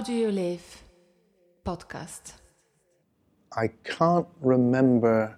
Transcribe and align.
How 0.00 0.06
Do 0.06 0.14
You 0.14 0.32
Live 0.32 0.82
podcast. 1.62 2.32
I 3.54 3.68
can't 3.84 4.26
remember 4.40 5.36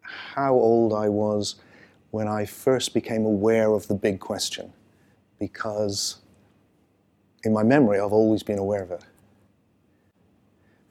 how 0.00 0.54
old 0.54 0.94
I 0.94 1.10
was 1.10 1.56
when 2.12 2.28
I 2.28 2.46
first 2.46 2.94
became 2.94 3.26
aware 3.26 3.74
of 3.74 3.88
the 3.88 3.94
big 3.94 4.20
question 4.20 4.72
because 5.38 6.22
in 7.44 7.52
my 7.52 7.62
memory 7.62 8.00
I've 8.00 8.14
always 8.14 8.42
been 8.42 8.58
aware 8.58 8.82
of 8.82 8.90
it. 8.90 9.04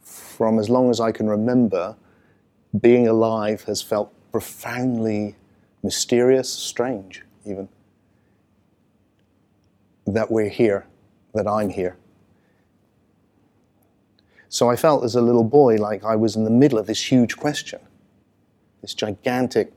From 0.04 0.60
as 0.60 0.70
long 0.70 0.92
as 0.92 1.00
I 1.00 1.12
can 1.12 1.28
remember, 1.28 1.96
being 2.80 3.08
alive 3.08 3.64
has 3.64 3.82
felt 3.82 4.14
profoundly 4.32 5.36
mysterious, 5.82 6.48
strange, 6.48 7.24
even. 7.44 7.68
That 10.06 10.30
we're 10.30 10.50
here, 10.50 10.86
that 11.34 11.48
I'm 11.48 11.70
here. 11.70 11.98
So 14.56 14.70
I 14.70 14.78
felt 14.78 15.04
as 15.04 15.16
a 15.16 15.22
little 15.22 15.44
boy 15.44 15.76
like 15.76 16.06
I 16.06 16.16
was 16.16 16.38
in 16.38 16.46
the 16.46 16.50
middle 16.50 16.80
of 16.80 16.88
this 16.88 17.12
huge 17.12 17.36
question, 17.36 17.82
this 18.82 18.94
gigantic 18.94 19.74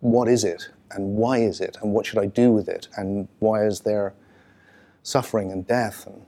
what 0.00 0.28
is 0.28 0.44
it, 0.44 0.68
and 0.90 1.16
why 1.16 1.38
is 1.38 1.58
it, 1.58 1.78
and 1.80 1.94
what 1.94 2.04
should 2.04 2.18
I 2.18 2.26
do 2.26 2.52
with 2.52 2.68
it, 2.68 2.86
and 2.98 3.28
why 3.38 3.64
is 3.64 3.80
there 3.80 4.12
suffering 5.02 5.50
and 5.50 5.66
death, 5.66 6.06
and 6.06 6.20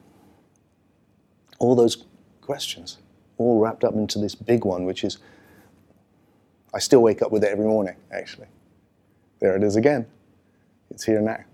all 1.59 1.75
those 1.75 2.07
questions, 2.41 2.97
all 3.37 3.61
wrapped 3.61 3.85
up 3.85 3.93
into 3.93 4.19
this 4.19 4.35
big 4.35 4.65
one, 4.65 4.87
which 4.87 5.05
is 5.05 5.19
I 6.73 6.79
still 6.79 7.03
wake 7.03 7.21
up 7.21 7.31
with 7.31 7.45
it 7.45 7.51
every 7.51 7.67
morning, 7.67 7.97
actually. 8.11 8.47
There 9.39 9.55
it 9.55 9.63
is 9.63 9.77
again. 9.77 10.07
It's 10.89 11.05
here 11.05 11.21
now. 11.21 11.45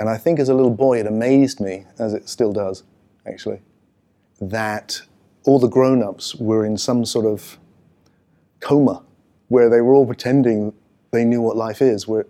And 0.00 0.08
I 0.08 0.16
think 0.16 0.40
as 0.40 0.48
a 0.48 0.54
little 0.54 0.74
boy, 0.74 0.98
it 0.98 1.06
amazed 1.06 1.60
me, 1.60 1.86
as 2.00 2.14
it 2.14 2.28
still 2.28 2.52
does, 2.52 2.82
actually, 3.24 3.60
that 4.40 5.02
all 5.44 5.58
the 5.58 5.68
grown 5.68 6.02
ups 6.02 6.34
were 6.34 6.64
in 6.64 6.76
some 6.76 7.04
sort 7.04 7.26
of 7.26 7.58
coma 8.60 9.02
where 9.48 9.70
they 9.70 9.80
were 9.80 9.94
all 9.94 10.06
pretending 10.06 10.72
they 11.10 11.24
knew 11.24 11.40
what 11.40 11.56
life 11.56 11.80
is, 11.80 12.06
where 12.06 12.26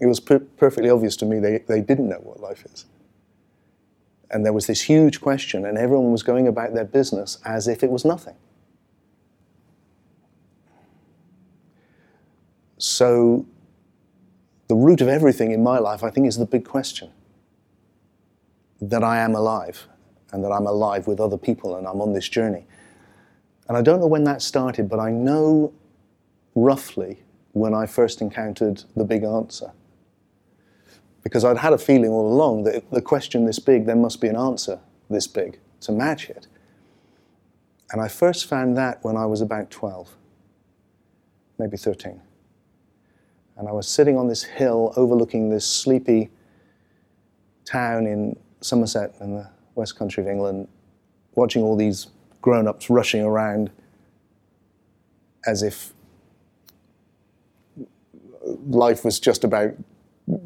it 0.00 0.06
was 0.06 0.20
per- 0.20 0.38
perfectly 0.38 0.90
obvious 0.90 1.16
to 1.16 1.24
me 1.24 1.38
they, 1.38 1.58
they 1.66 1.80
didn't 1.80 2.08
know 2.08 2.20
what 2.22 2.40
life 2.40 2.64
is. 2.66 2.84
And 4.30 4.44
there 4.44 4.52
was 4.52 4.66
this 4.66 4.82
huge 4.82 5.20
question, 5.20 5.64
and 5.64 5.78
everyone 5.78 6.12
was 6.12 6.22
going 6.22 6.46
about 6.48 6.74
their 6.74 6.84
business 6.84 7.38
as 7.44 7.68
if 7.68 7.82
it 7.82 7.90
was 7.90 8.04
nothing. 8.04 8.34
So, 12.76 13.46
the 14.68 14.74
root 14.74 15.00
of 15.00 15.08
everything 15.08 15.52
in 15.52 15.62
my 15.62 15.78
life, 15.78 16.02
I 16.02 16.10
think, 16.10 16.26
is 16.26 16.36
the 16.36 16.46
big 16.46 16.64
question 16.64 17.10
that 18.80 19.04
I 19.04 19.18
am 19.18 19.34
alive 19.34 19.86
and 20.34 20.42
that 20.44 20.50
I'm 20.50 20.66
alive 20.66 21.06
with 21.06 21.20
other 21.20 21.38
people 21.38 21.76
and 21.76 21.86
I'm 21.86 22.00
on 22.00 22.12
this 22.12 22.28
journey. 22.28 22.66
And 23.68 23.76
I 23.76 23.82
don't 23.82 24.00
know 24.00 24.06
when 24.06 24.24
that 24.24 24.42
started, 24.42 24.88
but 24.88 24.98
I 24.98 25.10
know 25.10 25.72
roughly 26.54 27.22
when 27.52 27.72
I 27.72 27.86
first 27.86 28.20
encountered 28.20 28.82
the 28.96 29.04
big 29.04 29.22
answer. 29.22 29.72
Because 31.22 31.44
I'd 31.44 31.58
had 31.58 31.72
a 31.72 31.78
feeling 31.78 32.10
all 32.10 32.26
along 32.26 32.64
that 32.64 32.90
the 32.90 33.00
question 33.00 33.46
this 33.46 33.60
big, 33.60 33.86
there 33.86 33.96
must 33.96 34.20
be 34.20 34.26
an 34.28 34.36
answer 34.36 34.80
this 35.08 35.28
big 35.28 35.58
to 35.82 35.92
match 35.92 36.28
it. 36.28 36.48
And 37.92 38.02
I 38.02 38.08
first 38.08 38.46
found 38.46 38.76
that 38.76 39.02
when 39.04 39.16
I 39.16 39.26
was 39.26 39.40
about 39.40 39.70
12, 39.70 40.16
maybe 41.58 41.76
13 41.76 42.20
and 43.56 43.68
I 43.68 43.72
was 43.72 43.86
sitting 43.86 44.16
on 44.16 44.26
this 44.26 44.42
hill 44.42 44.92
overlooking 44.96 45.48
this 45.48 45.64
sleepy 45.64 46.30
town 47.64 48.06
in 48.06 48.36
Somerset 48.60 49.14
in 49.20 49.36
the 49.36 49.48
west 49.74 49.96
country 49.96 50.22
of 50.22 50.28
England, 50.28 50.68
watching 51.34 51.62
all 51.62 51.76
these 51.76 52.08
grown 52.42 52.68
ups 52.68 52.90
rushing 52.90 53.22
around 53.22 53.70
as 55.46 55.62
if 55.62 55.92
life 58.66 59.04
was 59.04 59.18
just 59.18 59.44
about 59.44 59.72
the 60.26 60.40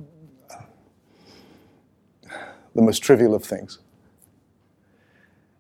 most 2.83 3.03
trivial 3.03 3.35
of 3.35 3.45
things. 3.45 3.79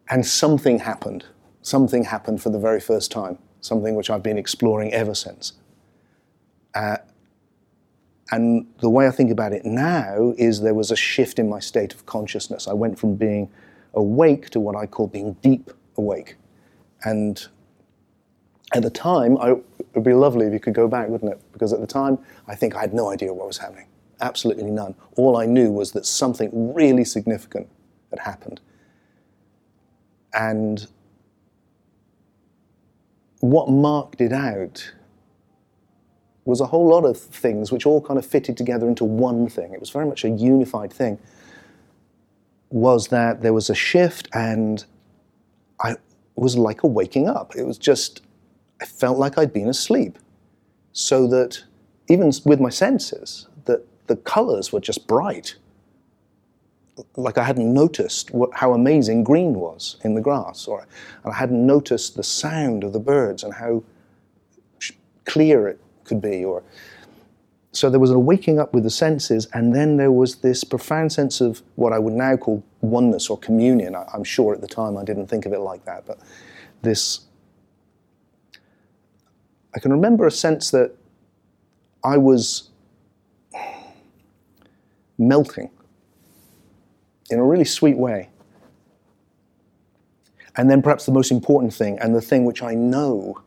And 0.09 0.25
something 0.25 0.79
happened. 0.79 1.27
Something 1.63 2.05
happened 2.05 2.41
for 2.41 2.51
the 2.51 2.59
very 2.59 2.81
first 2.81 3.11
time, 3.11 3.39
something 3.61 3.95
which 3.95 4.09
I've 4.09 4.23
been 4.23 4.39
exploring 4.39 4.93
ever 4.93 5.15
since. 5.15 5.53
Uh, 6.75 6.99
and 8.31 8.67
the 8.81 8.91
way 8.91 9.07
I 9.07 9.11
think 9.11 9.31
about 9.31 9.53
it 9.53 9.65
now 9.65 10.35
is 10.37 10.61
there 10.61 10.75
was 10.75 10.91
a 10.91 10.97
shift 10.97 11.39
in 11.39 11.49
my 11.49 11.61
state 11.61 11.95
of 11.95 12.07
consciousness. 12.07 12.69
I 12.69 12.75
went 12.75 12.99
from 12.99 13.17
being 13.17 13.51
awake 13.95 14.51
to 14.51 14.61
what 14.61 14.77
I 14.77 14.87
call 14.87 15.07
being 15.07 15.35
deep 15.43 15.71
awake. 15.97 16.37
And 17.05 17.47
at 18.75 18.83
the 18.83 18.91
time, 18.91 19.39
I, 19.39 19.53
it 19.53 19.65
would 19.95 20.05
be 20.05 20.13
lovely 20.13 20.47
if 20.47 20.53
you 20.53 20.61
could 20.61 20.75
go 20.75 20.89
back, 20.89 21.09
wouldn't 21.09 21.33
it? 21.33 21.41
Because 21.53 21.73
at 21.73 21.81
the 21.81 21.87
time, 21.87 22.19
I 22.47 22.55
think 22.55 22.77
I 22.77 22.81
had 22.81 22.93
no 22.93 23.11
idea 23.11 23.33
what 23.33 23.47
was 23.47 23.59
happening. 23.59 23.87
Absolutely 24.21 24.71
none. 24.71 24.95
All 25.17 25.37
I 25.37 25.47
knew 25.47 25.71
was 25.71 25.93
that 25.93 26.05
something 26.05 26.75
really 26.75 27.05
significant 27.05 27.69
had 28.11 28.21
happened. 28.21 28.61
And 30.35 30.87
what 33.41 33.71
marked 33.71 34.21
it 34.21 34.33
out 34.33 34.93
was 36.45 36.61
a 36.61 36.67
whole 36.67 36.89
lot 36.89 37.05
of 37.05 37.19
things 37.19 37.71
which 37.71 37.87
all 37.87 38.01
kind 38.01 38.19
of 38.19 38.27
fitted 38.27 38.57
together 38.57 38.89
into 38.89 39.05
one 39.05 39.49
thing. 39.49 39.73
It 39.73 39.81
was 39.81 39.91
very 39.91 40.07
much 40.07 40.25
a 40.25 40.31
unified 40.31 40.93
thing. 40.93 41.19
Was 42.71 43.09
that 43.09 43.41
there 43.43 43.53
was 43.53 43.71
a 43.71 43.75
shift 43.75 44.29
and 44.33 44.85
I 45.81 45.97
was 46.37 46.57
like 46.57 46.83
a 46.83 46.87
waking 46.87 47.29
up. 47.29 47.57
It 47.57 47.65
was 47.65 47.79
just, 47.79 48.23
I 48.81 48.85
felt 48.85 49.19
like 49.19 49.39
I'd 49.39 49.53
been 49.53 49.69
asleep. 49.69 50.19
So 50.93 51.27
that 51.29 51.65
even 52.09 52.33
with 52.45 52.61
my 52.61 52.71
senses, 52.71 53.49
that 53.65 53.87
the 54.07 54.17
colors 54.17 54.73
were 54.73 54.81
just 54.81 55.07
bright. 55.07 55.57
Like 57.17 57.39
I 57.39 57.45
hadn't 57.45 57.73
noticed 57.73 58.33
what, 58.33 58.51
how 58.55 58.73
amazing 58.73 59.25
green 59.25 59.55
was 59.55 59.97
in 60.03 60.15
the 60.15 60.21
grass, 60.21 60.67
or 60.67 60.87
I 61.25 61.33
hadn't 61.33 61.65
noticed 61.65 62.17
the 62.17 62.23
sound 62.23 62.85
of 62.85 62.93
the 62.93 63.01
birds 63.01 63.45
and 63.45 63.55
how 63.55 63.83
clear 65.25 65.69
it 65.69 65.81
could 66.05 66.21
be, 66.21 66.45
or 66.45 66.63
so 67.73 67.91
there 67.91 68.01
was 68.01 68.11
a 68.11 68.19
waking 68.19 68.59
up 68.59 68.73
with 68.73 68.85
the 68.85 68.91
senses, 68.91 69.47
and 69.53 69.75
then 69.75 69.97
there 69.97 70.13
was 70.13 70.37
this 70.37 70.65
profound 70.65 71.13
sense 71.13 71.41
of 71.41 71.63
what 71.77 71.93
I 71.93 71.99
would 71.99 72.15
now 72.15 72.37
call 72.37 72.65
oneness 72.81 73.29
or 73.29 73.39
communion. 73.39 73.95
I, 73.95 74.07
am 74.15 74.25
sure 74.25 74.55
at 74.55 74.61
the 74.61 74.67
time 74.67 74.97
I 74.97 75.05
didn't 75.05 75.27
think 75.27 75.45
of 75.47 75.53
it 75.53 75.61
like 75.61 75.85
that, 75.85 76.07
but 76.07 76.19
this. 76.83 77.21
I 79.75 79.81
can 79.81 79.93
remember 79.93 80.27
a 80.27 80.31
sense 80.31 80.71
that 80.71 80.93
I 82.03 82.17
was 82.17 82.71
melting 85.19 85.71
in 87.31 87.39
a 87.39 87.45
really 87.45 87.65
sweet 87.65 87.99
way. 87.99 88.31
And 90.57 90.71
then, 90.71 90.81
perhaps 90.81 91.05
the 91.07 91.13
most 91.13 91.31
important 91.31 91.75
thing, 91.75 91.99
and 92.01 92.15
the 92.15 92.21
thing 92.23 92.45
which 92.45 92.63
I 92.63 92.75
know 92.75 93.43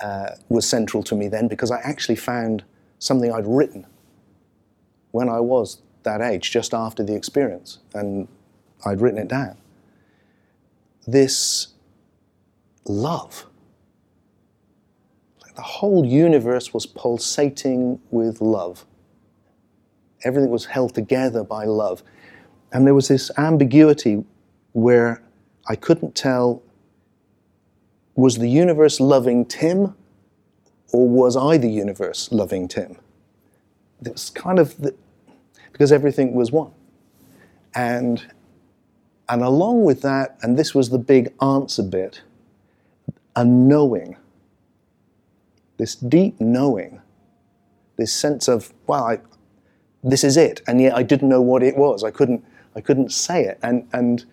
uh, 0.00 0.30
was 0.48 0.68
central 0.68 1.02
to 1.02 1.16
me 1.16 1.26
then 1.28 1.48
because 1.48 1.70
I 1.70 1.80
actually 1.80 2.16
found 2.16 2.62
something 2.98 3.32
I'd 3.32 3.46
written 3.46 3.86
when 5.10 5.28
I 5.28 5.40
was 5.40 5.82
that 6.02 6.20
age, 6.20 6.50
just 6.50 6.74
after 6.74 7.02
the 7.02 7.14
experience, 7.14 7.78
and 7.94 8.28
I'd 8.84 9.00
written 9.00 9.18
it 9.18 9.28
down. 9.28 9.56
This 11.06 11.68
love. 12.84 13.46
Like 15.42 15.54
the 15.54 15.62
whole 15.62 16.04
universe 16.04 16.72
was 16.72 16.86
pulsating 16.86 18.00
with 18.10 18.40
love. 18.40 18.84
Everything 20.24 20.50
was 20.50 20.66
held 20.66 20.94
together 20.94 21.44
by 21.44 21.64
love. 21.64 22.02
And 22.72 22.86
there 22.86 22.94
was 22.94 23.08
this 23.08 23.30
ambiguity 23.38 24.24
where 24.72 25.22
I 25.68 25.76
couldn't 25.76 26.14
tell 26.14 26.62
was 28.14 28.38
the 28.38 28.50
universe 28.50 28.98
loving 28.98 29.44
Tim 29.44 29.94
or 30.92 31.08
was 31.08 31.36
I 31.36 31.58
the 31.58 31.70
universe 31.70 32.30
loving 32.32 32.68
Tim? 32.68 32.96
It 34.04 34.12
was 34.12 34.30
kind 34.30 34.58
of 34.58 34.76
the, 34.78 34.94
because 35.72 35.92
everything 35.92 36.34
was 36.34 36.50
one. 36.50 36.72
And, 37.74 38.24
and 39.28 39.42
along 39.42 39.84
with 39.84 40.02
that, 40.02 40.38
and 40.42 40.58
this 40.58 40.74
was 40.74 40.90
the 40.90 40.98
big 40.98 41.32
answer 41.40 41.82
bit, 41.82 42.22
a 43.36 43.44
knowing, 43.44 44.16
this 45.76 45.94
deep 45.94 46.40
knowing, 46.40 47.00
this 47.96 48.12
sense 48.12 48.48
of, 48.48 48.72
well, 48.86 49.04
I, 49.04 49.18
this 50.02 50.24
is 50.24 50.36
it, 50.36 50.62
and 50.66 50.80
yet 50.80 50.96
I 50.96 51.02
didn't 51.02 51.28
know 51.28 51.42
what 51.42 51.62
it 51.62 51.76
was. 51.76 52.02
I 52.04 52.10
couldn't, 52.10 52.44
I 52.74 52.80
couldn't 52.80 53.12
say 53.12 53.44
it. 53.44 53.58
And, 53.62 53.88
and 53.92 54.24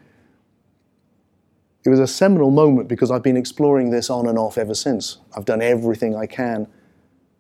it 1.86 1.90
was 1.90 2.00
a 2.00 2.08
seminal 2.08 2.50
moment 2.50 2.88
because 2.88 3.12
I've 3.12 3.22
been 3.22 3.38
exploring 3.38 3.92
this 3.92 4.10
on 4.10 4.28
and 4.28 4.40
off 4.40 4.58
ever 4.58 4.74
since. 4.74 5.20
I've 5.38 5.46
done 5.46 5.62
everything 5.62 6.16
I 6.16 6.26
can 6.26 6.68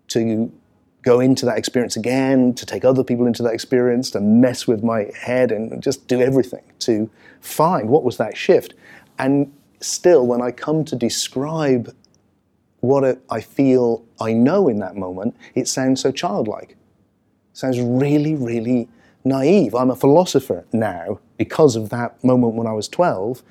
to 0.09 0.51
go 1.01 1.19
into 1.19 1.45
that 1.45 1.57
experience 1.57 1.95
again, 1.95 2.53
to 2.53 2.65
take 2.65 2.85
other 2.85 3.03
people 3.03 3.25
into 3.25 3.41
that 3.43 3.53
experience, 3.53 4.11
to 4.11 4.19
mess 4.19 4.67
with 4.67 4.83
my 4.83 5.09
head 5.19 5.51
and 5.51 5.81
just 5.81 6.07
do 6.07 6.21
everything 6.21 6.63
to 6.79 7.09
find 7.41 7.89
what 7.89 8.03
was 8.03 8.17
that 8.17 8.37
shift. 8.37 8.73
And 9.17 9.51
still, 9.79 10.25
when 10.27 10.41
I 10.41 10.51
come 10.51 10.85
to 10.85 10.95
describe 10.95 11.95
what 12.81 13.19
I 13.29 13.41
feel 13.41 14.05
I 14.19 14.33
know 14.33 14.67
in 14.67 14.79
that 14.79 14.95
moment, 14.95 15.35
it 15.55 15.67
sounds 15.67 16.01
so 16.01 16.11
childlike. 16.11 16.71
It 16.71 16.77
sounds 17.53 17.79
really, 17.79 18.35
really 18.35 18.89
naive. 19.23 19.73
I'm 19.73 19.89
a 19.89 19.95
philosopher 19.95 20.65
now 20.71 21.19
because 21.37 21.75
of 21.75 21.89
that 21.89 22.23
moment 22.23 22.53
when 22.53 22.67
I 22.67 22.73
was 22.73 22.87
12. 22.87 23.41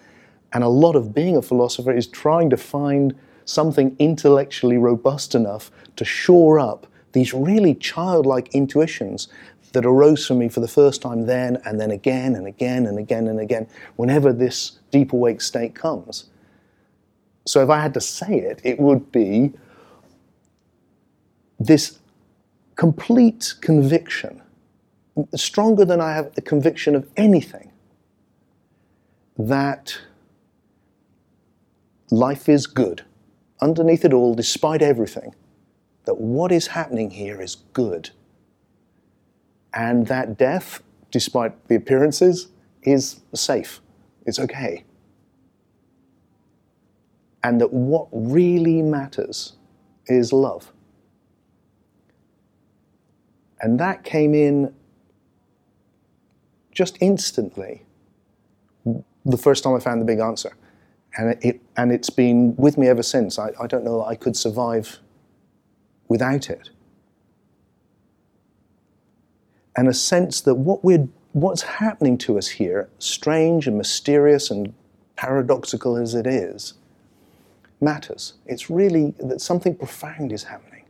And 0.54 0.64
a 0.64 0.68
lot 0.68 0.96
of 0.96 1.12
being 1.12 1.36
a 1.36 1.42
philosopher 1.42 1.92
is 1.92 2.06
trying 2.06 2.48
to 2.50 2.56
find 2.56 3.14
something 3.44 3.94
intellectually 3.98 4.78
robust 4.78 5.34
enough 5.34 5.70
to 5.96 6.04
shore 6.04 6.58
up 6.58 6.86
these 7.12 7.34
really 7.34 7.74
childlike 7.74 8.54
intuitions 8.54 9.28
that 9.72 9.84
arose 9.84 10.26
for 10.26 10.34
me 10.34 10.48
for 10.48 10.60
the 10.60 10.68
first 10.68 11.02
time 11.02 11.26
then 11.26 11.60
and 11.64 11.80
then 11.80 11.90
again 11.90 12.34
and 12.36 12.46
again 12.46 12.86
and 12.86 12.98
again 12.98 13.26
and 13.26 13.40
again 13.40 13.66
whenever 13.96 14.32
this 14.32 14.78
deep 14.90 15.12
awake 15.12 15.40
state 15.40 15.74
comes. 15.74 16.26
So 17.46 17.62
if 17.62 17.68
I 17.68 17.80
had 17.80 17.92
to 17.94 18.00
say 18.00 18.38
it, 18.38 18.60
it 18.64 18.78
would 18.78 19.12
be 19.12 19.52
this 21.58 21.98
complete 22.76 23.54
conviction, 23.60 24.42
stronger 25.34 25.84
than 25.84 26.00
I 26.00 26.14
have 26.14 26.34
the 26.34 26.42
conviction 26.42 26.94
of 26.94 27.08
anything, 27.16 27.70
that 29.36 29.98
life 32.14 32.48
is 32.48 32.66
good. 32.66 33.04
Underneath 33.60 34.04
it 34.04 34.12
all, 34.12 34.34
despite 34.34 34.82
everything, 34.82 35.34
that 36.04 36.20
what 36.20 36.52
is 36.52 36.68
happening 36.68 37.10
here 37.10 37.40
is 37.40 37.56
good. 37.72 38.10
And 39.72 40.06
that 40.06 40.36
death, 40.38 40.82
despite 41.10 41.68
the 41.68 41.74
appearances, 41.74 42.48
is 42.82 43.20
safe. 43.34 43.80
It's 44.26 44.38
okay. 44.38 44.84
And 47.42 47.60
that 47.60 47.72
what 47.72 48.08
really 48.12 48.80
matters 48.82 49.54
is 50.06 50.32
love. 50.32 50.72
And 53.60 53.80
that 53.80 54.04
came 54.04 54.34
in 54.34 54.74
just 56.72 56.98
instantly 57.00 57.84
the 59.24 59.38
first 59.38 59.64
time 59.64 59.74
I 59.74 59.80
found 59.80 60.00
the 60.00 60.04
big 60.04 60.18
answer. 60.18 60.54
And, 61.16 61.38
it, 61.44 61.60
and 61.76 61.92
it's 61.92 62.10
been 62.10 62.56
with 62.56 62.76
me 62.76 62.88
ever 62.88 63.02
since. 63.02 63.38
I, 63.38 63.52
I 63.60 63.66
don't 63.66 63.84
know 63.84 63.98
that 63.98 64.06
I 64.06 64.16
could 64.16 64.36
survive 64.36 64.98
without 66.08 66.50
it. 66.50 66.70
And 69.76 69.88
a 69.88 69.94
sense 69.94 70.40
that 70.42 70.54
what 70.56 70.84
we're, 70.84 71.08
what's 71.32 71.62
happening 71.62 72.18
to 72.18 72.38
us 72.38 72.48
here, 72.48 72.88
strange 72.98 73.66
and 73.66 73.76
mysterious 73.76 74.50
and 74.50 74.74
paradoxical 75.16 75.96
as 75.96 76.14
it 76.14 76.26
is, 76.26 76.74
matters. 77.80 78.34
It's 78.46 78.70
really 78.70 79.14
that 79.18 79.40
something 79.40 79.76
profound 79.76 80.32
is 80.32 80.44
happening. 80.44 80.84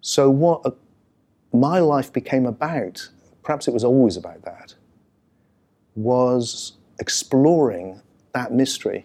So, 0.00 0.28
what 0.30 0.62
a, 0.64 0.74
my 1.56 1.78
life 1.78 2.12
became 2.12 2.44
about, 2.46 3.08
perhaps 3.42 3.68
it 3.68 3.72
was 3.72 3.84
always 3.84 4.16
about 4.16 4.42
that, 4.42 4.74
was 5.94 6.72
exploring 7.02 8.00
that 8.32 8.52
mystery 8.52 9.04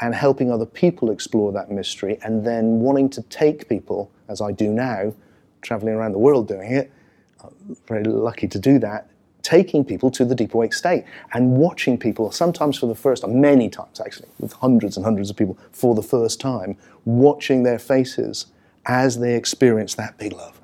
and 0.00 0.14
helping 0.14 0.52
other 0.52 0.66
people 0.66 1.10
explore 1.10 1.50
that 1.52 1.70
mystery, 1.70 2.18
and 2.22 2.46
then 2.46 2.80
wanting 2.80 3.08
to 3.10 3.22
take 3.22 3.68
people, 3.68 4.10
as 4.28 4.40
I 4.40 4.52
do 4.52 4.70
now, 4.70 5.12
traveling 5.62 5.94
around 5.94 6.12
the 6.12 6.18
world 6.18 6.46
doing 6.46 6.72
it, 6.72 6.90
I'm 7.42 7.76
very 7.88 8.04
lucky 8.04 8.48
to 8.48 8.58
do 8.58 8.78
that, 8.78 9.10
taking 9.42 9.84
people 9.84 10.10
to 10.12 10.24
the 10.24 10.34
deep 10.34 10.54
awake 10.54 10.72
state 10.72 11.04
and 11.34 11.56
watching 11.56 11.98
people, 11.98 12.30
sometimes 12.30 12.78
for 12.78 12.86
the 12.86 12.94
first 12.94 13.22
time, 13.22 13.40
many 13.40 13.68
times 13.68 14.00
actually, 14.00 14.28
with 14.38 14.52
hundreds 14.52 14.96
and 14.96 15.04
hundreds 15.04 15.28
of 15.30 15.36
people 15.36 15.58
for 15.72 15.94
the 15.94 16.02
first 16.02 16.40
time, 16.40 16.76
watching 17.04 17.62
their 17.62 17.78
faces 17.78 18.46
as 18.86 19.18
they 19.18 19.34
experience 19.34 19.94
that 19.94 20.16
big 20.18 20.32
love. 20.32 20.60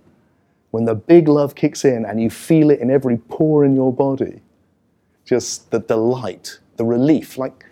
When 0.71 0.85
the 0.85 0.95
big 0.95 1.29
love 1.29 1.55
kicks 1.55 1.85
in 1.85 2.05
and 2.05 2.21
you 2.23 2.31
feel 2.31 2.71
it 2.71 2.81
in 2.81 2.91
every 2.91 3.17
pore 3.17 3.65
in 3.65 3.75
your 3.75 3.93
body, 3.93 4.41
just 5.27 5.71
the 5.71 5.81
delight, 5.81 6.59
the 6.77 6.85
relief, 6.85 7.37
like 7.37 7.67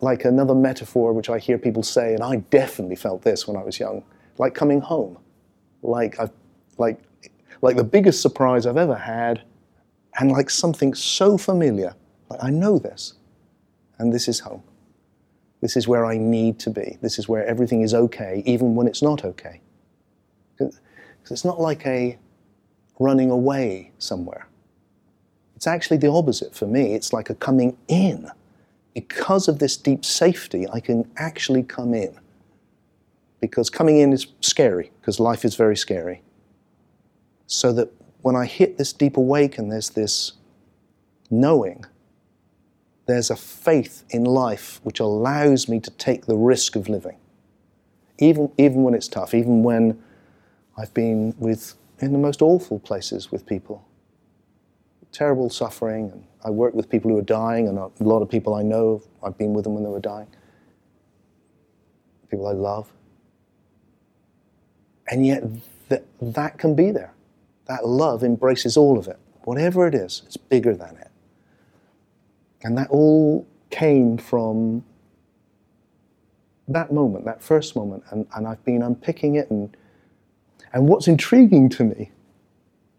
like 0.00 0.24
another 0.26 0.54
metaphor 0.54 1.12
which 1.14 1.30
I 1.30 1.38
hear 1.38 1.56
people 1.56 1.82
say, 1.82 2.12
and 2.12 2.22
I 2.22 2.36
definitely 2.36 2.96
felt 2.96 3.22
this 3.22 3.48
when 3.48 3.56
I 3.56 3.64
was 3.64 3.80
young, 3.80 4.04
like 4.38 4.54
coming 4.54 4.80
home, 4.80 5.18
like 5.82 6.20
I've, 6.20 6.30
like 6.78 7.00
like 7.62 7.76
the 7.76 7.84
biggest 7.84 8.20
surprise 8.20 8.66
I've 8.66 8.76
ever 8.76 8.94
had, 8.94 9.42
and 10.20 10.30
like 10.30 10.50
something 10.50 10.94
so 10.94 11.38
familiar. 11.38 11.94
Like 12.28 12.44
I 12.44 12.50
know 12.50 12.78
this, 12.78 13.14
and 13.98 14.12
this 14.12 14.28
is 14.28 14.40
home. 14.40 14.62
This 15.62 15.76
is 15.78 15.88
where 15.88 16.04
I 16.04 16.18
need 16.18 16.58
to 16.60 16.70
be. 16.70 16.98
This 17.00 17.18
is 17.18 17.26
where 17.26 17.46
everything 17.46 17.80
is 17.80 17.94
okay, 17.94 18.42
even 18.44 18.74
when 18.74 18.86
it's 18.86 19.00
not 19.00 19.24
okay. 19.24 19.62
Because 20.58 20.78
it's 21.30 21.44
not 21.44 21.58
like 21.58 21.86
a 21.86 22.18
running 22.98 23.30
away 23.30 23.92
somewhere. 23.98 24.46
It's 25.64 25.66
actually 25.66 25.96
the 25.96 26.10
opposite 26.10 26.54
for 26.54 26.66
me. 26.66 26.92
It's 26.92 27.14
like 27.14 27.30
a 27.30 27.34
coming 27.34 27.78
in 27.88 28.30
because 28.92 29.48
of 29.48 29.60
this 29.60 29.78
deep 29.78 30.04
safety, 30.04 30.68
I 30.68 30.78
can 30.78 31.10
actually 31.16 31.62
come 31.62 31.94
in. 31.94 32.20
Because 33.40 33.70
coming 33.70 33.98
in 33.98 34.12
is 34.12 34.26
scary, 34.42 34.90
because 35.00 35.18
life 35.18 35.42
is 35.42 35.56
very 35.56 35.74
scary. 35.74 36.20
So 37.46 37.72
that 37.72 37.90
when 38.20 38.36
I 38.36 38.44
hit 38.44 38.76
this 38.76 38.92
deep 38.92 39.16
awake 39.16 39.56
and 39.56 39.72
there's 39.72 39.88
this 39.88 40.34
knowing, 41.30 41.86
there's 43.06 43.30
a 43.30 43.36
faith 43.36 44.04
in 44.10 44.24
life 44.24 44.80
which 44.82 45.00
allows 45.00 45.66
me 45.66 45.80
to 45.80 45.90
take 45.92 46.26
the 46.26 46.36
risk 46.36 46.76
of 46.76 46.90
living. 46.90 47.16
Even, 48.18 48.52
even 48.58 48.82
when 48.82 48.92
it's 48.92 49.08
tough, 49.08 49.32
even 49.32 49.62
when 49.62 49.98
I've 50.76 50.92
been 50.92 51.34
with, 51.38 51.74
in 52.00 52.12
the 52.12 52.18
most 52.18 52.42
awful 52.42 52.80
places 52.80 53.32
with 53.32 53.46
people, 53.46 53.88
terrible 55.14 55.48
suffering 55.48 56.10
and 56.10 56.24
I 56.44 56.50
work 56.50 56.74
with 56.74 56.90
people 56.90 57.10
who 57.10 57.16
are 57.16 57.22
dying, 57.22 57.68
and 57.68 57.78
a 57.78 57.90
lot 58.00 58.20
of 58.20 58.28
people 58.28 58.54
I 58.54 58.62
know, 58.62 59.02
I've 59.22 59.38
been 59.38 59.54
with 59.54 59.64
them 59.64 59.72
when 59.72 59.82
they 59.82 59.88
were 59.88 59.98
dying. 59.98 60.26
People 62.30 62.46
I 62.46 62.52
love. 62.52 62.92
And 65.08 65.26
yet, 65.26 65.42
that, 65.88 66.04
that 66.20 66.58
can 66.58 66.74
be 66.74 66.90
there. 66.90 67.14
That 67.66 67.86
love 67.86 68.22
embraces 68.22 68.76
all 68.76 68.98
of 68.98 69.08
it. 69.08 69.18
Whatever 69.44 69.88
it 69.88 69.94
is, 69.94 70.22
it's 70.26 70.36
bigger 70.36 70.76
than 70.76 70.96
it. 70.96 71.10
And 72.62 72.76
that 72.76 72.90
all 72.90 73.46
came 73.70 74.18
from 74.18 74.84
that 76.68 76.92
moment, 76.92 77.24
that 77.24 77.42
first 77.42 77.74
moment. 77.74 78.04
And, 78.10 78.26
and 78.34 78.46
I've 78.46 78.62
been 78.64 78.82
unpicking 78.82 79.36
it. 79.36 79.50
And, 79.50 79.74
and 80.74 80.88
what's 80.88 81.08
intriguing 81.08 81.70
to 81.70 81.84
me, 81.84 82.10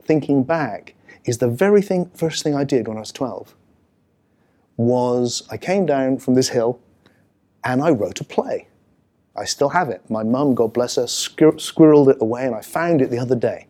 thinking 0.01 0.43
back, 0.43 0.94
is 1.23 1.37
the 1.37 1.47
very 1.47 1.81
thing, 1.81 2.09
first 2.13 2.43
thing 2.43 2.55
I 2.55 2.63
did 2.63 2.87
when 2.87 2.97
I 2.97 3.01
was 3.01 3.11
12 3.11 3.55
was 4.77 5.43
I 5.49 5.57
came 5.57 5.85
down 5.85 6.17
from 6.17 6.33
this 6.35 6.49
hill 6.49 6.79
and 7.63 7.81
I 7.81 7.91
wrote 7.91 8.19
a 8.19 8.23
play. 8.23 8.67
I 9.35 9.45
still 9.45 9.69
have 9.69 9.89
it. 9.89 10.09
My 10.09 10.23
mum, 10.23 10.55
God 10.55 10.73
bless 10.73 10.95
her, 10.95 11.07
squir- 11.07 11.59
squirreled 11.59 12.09
it 12.09 12.17
away 12.21 12.45
and 12.45 12.55
I 12.55 12.61
found 12.61 13.01
it 13.01 13.09
the 13.09 13.19
other 13.19 13.35
day. 13.35 13.67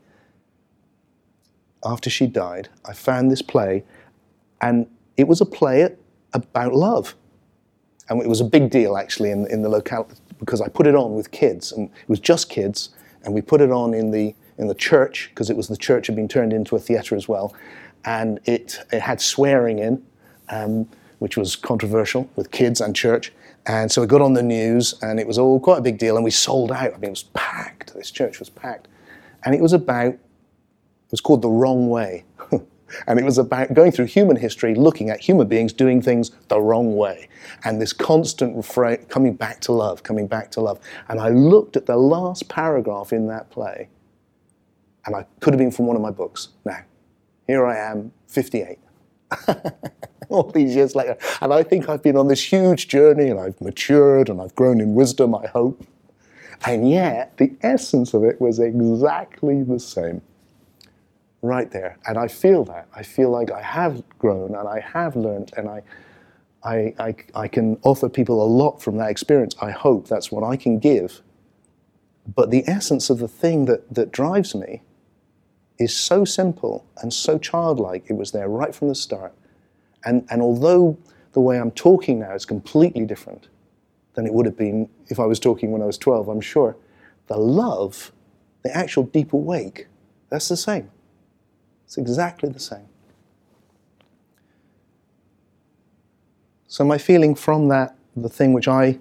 After 1.83 2.09
she 2.09 2.27
died, 2.27 2.69
I 2.83 2.93
found 2.93 3.31
this 3.31 3.41
play 3.41 3.83
and 4.61 4.87
it 5.17 5.27
was 5.27 5.41
a 5.41 5.45
play 5.45 5.95
about 6.33 6.73
love. 6.73 7.15
And 8.09 8.21
it 8.21 8.27
was 8.27 8.41
a 8.41 8.45
big 8.45 8.69
deal 8.69 8.97
actually 8.97 9.31
in, 9.31 9.47
in 9.47 9.61
the 9.61 9.69
locality 9.69 10.15
because 10.39 10.61
I 10.61 10.67
put 10.67 10.85
it 10.85 10.95
on 10.95 11.15
with 11.15 11.31
kids 11.31 11.71
and 11.71 11.89
it 11.89 12.09
was 12.09 12.19
just 12.19 12.49
kids 12.49 12.89
and 13.23 13.33
we 13.33 13.41
put 13.41 13.61
it 13.61 13.71
on 13.71 13.93
in 13.93 14.11
the 14.11 14.35
in 14.57 14.67
the 14.67 14.75
church 14.75 15.29
because 15.29 15.49
it 15.49 15.57
was 15.57 15.67
the 15.67 15.77
church 15.77 16.07
had 16.07 16.15
been 16.15 16.27
turned 16.27 16.53
into 16.53 16.75
a 16.75 16.79
theatre 16.79 17.15
as 17.15 17.27
well, 17.27 17.53
and 18.05 18.39
it 18.45 18.79
it 18.91 19.01
had 19.01 19.21
swearing 19.21 19.79
in, 19.79 20.03
um, 20.49 20.87
which 21.19 21.37
was 21.37 21.55
controversial 21.55 22.29
with 22.35 22.51
kids 22.51 22.81
and 22.81 22.95
church. 22.95 23.31
And 23.67 23.91
so 23.91 24.03
it 24.03 24.07
got 24.07 24.21
on 24.21 24.33
the 24.33 24.43
news, 24.43 24.93
and 25.01 25.19
it 25.19 25.25
was 25.25 25.39
all 25.39 25.59
quite 25.59 25.79
a 25.79 25.81
big 25.81 25.97
deal. 25.97 26.15
And 26.15 26.23
we 26.23 26.31
sold 26.31 26.71
out. 26.71 26.93
I 26.93 26.97
mean, 26.97 27.05
it 27.05 27.09
was 27.09 27.23
packed. 27.23 27.93
This 27.95 28.11
church 28.11 28.39
was 28.39 28.49
packed, 28.49 28.87
and 29.43 29.55
it 29.55 29.61
was 29.61 29.73
about. 29.73 30.13
It 30.13 31.11
was 31.11 31.21
called 31.21 31.41
the 31.41 31.49
wrong 31.49 31.89
way. 31.89 32.25
And 33.07 33.19
it 33.19 33.25
was 33.25 33.37
about 33.37 33.73
going 33.73 33.91
through 33.91 34.05
human 34.05 34.35
history, 34.35 34.75
looking 34.75 35.09
at 35.09 35.19
human 35.19 35.47
beings 35.47 35.73
doing 35.73 36.01
things 36.01 36.31
the 36.47 36.59
wrong 36.59 36.95
way. 36.95 37.27
And 37.63 37.81
this 37.81 37.93
constant 37.93 38.55
refrain, 38.55 38.97
coming 39.05 39.33
back 39.33 39.59
to 39.61 39.71
love, 39.71 40.03
coming 40.03 40.27
back 40.27 40.51
to 40.51 40.61
love. 40.61 40.79
And 41.09 41.19
I 41.19 41.29
looked 41.29 41.75
at 41.77 41.85
the 41.85 41.97
last 41.97 42.47
paragraph 42.47 43.11
in 43.11 43.27
that 43.27 43.49
play, 43.49 43.89
and 45.05 45.15
I 45.15 45.25
could 45.39 45.53
have 45.53 45.59
been 45.59 45.71
from 45.71 45.85
one 45.87 45.95
of 45.95 46.01
my 46.01 46.11
books. 46.11 46.49
Now, 46.65 46.79
here 47.47 47.65
I 47.65 47.77
am, 47.77 48.11
58. 48.27 48.79
All 50.29 50.49
these 50.51 50.75
years 50.75 50.95
later. 50.95 51.17
And 51.41 51.53
I 51.53 51.61
think 51.63 51.87
I've 51.87 52.01
been 52.01 52.17
on 52.17 52.27
this 52.27 52.51
huge 52.51 52.87
journey 52.87 53.29
and 53.29 53.39
I've 53.39 53.59
matured 53.61 54.29
and 54.29 54.41
I've 54.41 54.55
grown 54.55 54.81
in 54.81 54.95
wisdom, 54.95 55.35
I 55.35 55.47
hope. 55.47 55.85
And 56.65 56.89
yet, 56.89 57.37
the 57.37 57.53
essence 57.61 58.13
of 58.13 58.23
it 58.23 58.41
was 58.41 58.59
exactly 58.59 59.61
the 59.61 59.79
same. 59.79 60.21
Right 61.41 61.69
there. 61.69 61.99
And 62.07 62.17
I 62.17 62.27
feel 62.27 62.63
that. 62.65 62.87
I 62.95 63.03
feel 63.03 63.29
like 63.29 63.51
I 63.51 63.61
have 63.61 64.01
grown 64.17 64.55
and 64.55 64.67
I 64.67 64.79
have 64.79 65.15
learned 65.15 65.53
and 65.55 65.69
I, 65.69 65.83
I, 66.63 66.93
I, 66.97 67.15
I 67.35 67.47
can 67.47 67.77
offer 67.83 68.09
people 68.09 68.43
a 68.43 68.47
lot 68.47 68.81
from 68.81 68.97
that 68.97 69.11
experience. 69.11 69.55
I 69.61 69.69
hope 69.69 70.07
that's 70.07 70.31
what 70.31 70.43
I 70.43 70.55
can 70.55 70.79
give. 70.79 71.21
But 72.33 72.49
the 72.49 72.63
essence 72.67 73.11
of 73.11 73.19
the 73.19 73.27
thing 73.27 73.65
that, 73.65 73.93
that 73.93 74.11
drives 74.11 74.55
me 74.55 74.81
is 75.77 75.95
so 75.95 76.25
simple 76.25 76.85
and 77.01 77.13
so 77.13 77.37
childlike. 77.37 78.05
It 78.07 78.13
was 78.13 78.31
there 78.31 78.47
right 78.47 78.73
from 78.73 78.87
the 78.87 78.95
start. 78.95 79.33
And, 80.05 80.25
and 80.29 80.41
although 80.41 80.97
the 81.33 81.41
way 81.41 81.59
I'm 81.59 81.71
talking 81.71 82.19
now 82.19 82.33
is 82.33 82.45
completely 82.45 83.05
different 83.05 83.47
than 84.13 84.25
it 84.25 84.33
would 84.33 84.45
have 84.45 84.57
been 84.57 84.89
if 85.07 85.19
I 85.19 85.25
was 85.25 85.39
talking 85.39 85.71
when 85.71 85.81
I 85.81 85.85
was 85.85 85.97
12, 85.97 86.29
I'm 86.29 86.41
sure, 86.41 86.77
the 87.27 87.37
love, 87.37 88.11
the 88.63 88.75
actual 88.75 89.03
deep 89.03 89.33
awake, 89.33 89.87
that's 90.29 90.47
the 90.47 90.57
same. 90.57 90.89
It's 91.85 91.97
exactly 91.97 92.49
the 92.49 92.59
same. 92.59 92.87
So, 96.67 96.83
my 96.83 96.97
feeling 96.97 97.35
from 97.35 97.67
that, 97.69 97.95
the 98.15 98.29
thing 98.29 98.53
which 98.53 98.67
I 98.67 98.99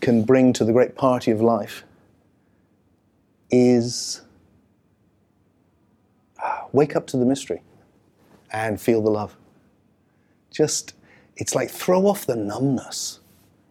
can 0.00 0.24
bring 0.24 0.52
to 0.54 0.64
the 0.64 0.72
great 0.72 0.94
party 0.94 1.30
of 1.30 1.40
life, 1.40 1.84
is 3.50 4.22
wake 6.72 6.96
up 6.96 7.06
to 7.08 7.16
the 7.16 7.24
mystery 7.24 7.62
and 8.52 8.80
feel 8.80 9.02
the 9.02 9.10
love. 9.10 9.36
Just, 10.50 10.94
it's 11.36 11.54
like 11.54 11.70
throw 11.70 12.06
off 12.06 12.26
the 12.26 12.36
numbness. 12.36 13.20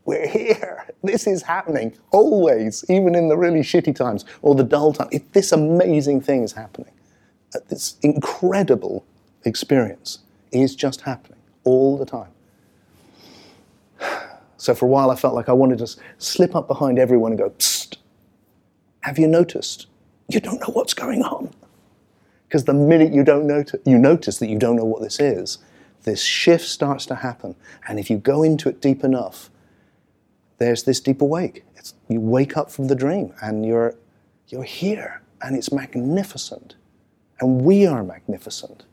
We're 0.05 0.27
here. 0.27 0.85
This 1.01 1.27
is 1.27 1.43
happening 1.43 1.93
always, 2.11 2.83
even 2.89 3.15
in 3.15 3.29
the 3.29 3.37
really 3.37 3.61
shitty 3.61 3.95
times 3.95 4.25
or 4.41 4.53
the 4.53 4.65
dull 4.65 4.91
times. 4.91 5.17
This 5.31 5.53
amazing 5.53 6.19
thing 6.19 6.43
is 6.43 6.51
happening. 6.51 6.91
Uh, 7.55 7.59
this 7.69 7.95
incredible 8.01 9.05
experience 9.45 10.19
is 10.51 10.75
just 10.75 10.99
happening 11.01 11.39
all 11.63 11.97
the 11.97 12.05
time. 12.05 12.31
So 14.57 14.75
for 14.75 14.87
a 14.87 14.89
while, 14.89 15.09
I 15.09 15.15
felt 15.15 15.35
like 15.35 15.47
I 15.47 15.53
wanted 15.53 15.77
to 15.77 15.87
slip 16.17 16.53
up 16.53 16.67
behind 16.67 16.99
everyone 16.99 17.31
and 17.31 17.39
go, 17.39 17.49
Psst, 17.51 17.95
have 19.03 19.17
you 19.17 19.25
noticed? 19.25 19.87
You 20.27 20.41
don't 20.41 20.59
know 20.59 20.73
what's 20.73 20.93
going 20.93 21.21
on. 21.23 21.53
Because 22.49 22.63
the 22.63 22.73
minute 22.73 23.13
you 23.13 23.23
don't 23.23 23.45
notice, 23.45 23.79
you 23.85 23.99
notice 23.99 24.39
that 24.39 24.49
you 24.49 24.57
don't 24.57 24.75
know 24.75 24.83
what 24.83 25.03
this 25.03 25.19
is, 25.19 25.59
this 26.01 26.23
shift 26.23 26.65
starts 26.65 27.05
to 27.05 27.15
happen. 27.15 27.55
And 27.87 27.99
if 27.99 28.09
you 28.09 28.17
go 28.17 28.41
into 28.41 28.69
it 28.69 28.81
deep 28.81 29.03
enough, 29.03 29.51
there's 30.57 30.81
this 30.81 30.99
deep 30.99 31.21
awake. 31.21 31.63
It's, 31.75 31.93
you 32.07 32.19
wake 32.19 32.57
up 32.57 32.71
from 32.71 32.87
the 32.87 32.95
dream 32.95 33.35
and 33.39 33.63
you're, 33.63 33.93
you're 34.47 34.63
here 34.63 35.21
and 35.43 35.55
it's 35.55 35.71
magnificent. 35.71 36.73
And 37.39 37.61
we 37.61 37.85
are 37.85 38.03
magnificent. 38.03 38.83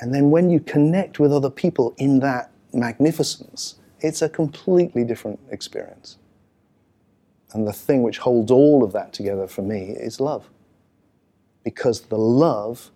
And 0.00 0.14
then 0.14 0.30
when 0.30 0.48
you 0.48 0.58
connect 0.58 1.20
with 1.20 1.34
other 1.34 1.50
people 1.50 1.94
in 1.98 2.20
that 2.20 2.50
magnificence, 2.72 3.74
it's 4.00 4.22
a 4.22 4.28
completely 4.30 5.04
different 5.04 5.38
experience. 5.50 6.16
And 7.52 7.68
the 7.68 7.74
thing 7.74 8.02
which 8.02 8.18
holds 8.18 8.50
all 8.50 8.82
of 8.82 8.92
that 8.92 9.12
together 9.12 9.46
for 9.46 9.60
me 9.60 9.90
is 9.90 10.18
love 10.18 10.48
because 11.64 12.02
the 12.02 12.18
love 12.18 12.90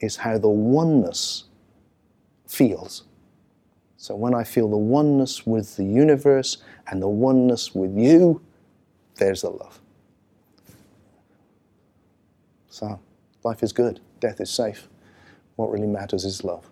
is 0.00 0.16
how 0.16 0.38
the 0.38 0.48
oneness 0.48 1.44
feels. 2.46 3.04
So 3.96 4.14
when 4.14 4.34
I 4.34 4.44
feel 4.44 4.68
the 4.70 4.76
oneness 4.76 5.46
with 5.46 5.76
the 5.76 5.84
universe 5.84 6.58
and 6.86 7.02
the 7.02 7.08
oneness 7.08 7.74
with 7.74 7.96
you, 7.96 8.40
there's 9.16 9.42
the 9.42 9.50
love. 9.50 9.80
So 12.68 13.00
life 13.42 13.62
is 13.62 13.72
good, 13.72 14.00
death 14.20 14.40
is 14.40 14.50
safe. 14.50 14.88
What 15.56 15.70
really 15.70 15.86
matters 15.86 16.24
is 16.24 16.44
love. 16.44 16.68